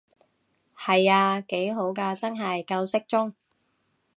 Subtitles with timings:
[0.75, 3.35] 係啊，幾好㗎真係，夠適中